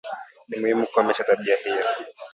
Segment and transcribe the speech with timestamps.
[0.47, 1.85] Ni muhimu kukomesha tabia hiyo